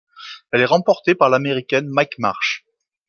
[0.51, 2.65] Elle est remportée par l'Américain Mike Marsh.